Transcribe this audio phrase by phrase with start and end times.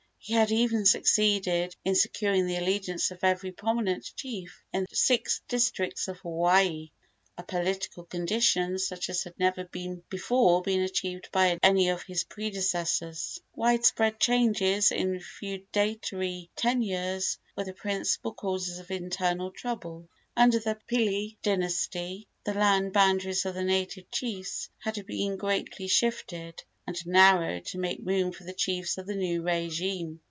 [0.23, 5.41] He had even succeeded in securing the allegiance of every prominent chief in the six
[5.47, 6.91] districts of Hawaii
[7.39, 9.67] a political condition such as had never
[10.11, 13.41] before been achieved by any of his predecessors.
[13.55, 20.07] Wide spread changes in feudatory tenures were the principal causes of internal trouble.
[20.37, 26.61] Under the Pili dynasty the land boundaries of the native chiefs had been greatly shifted
[26.87, 30.17] and narrowed to make room for the chiefs of the new régime.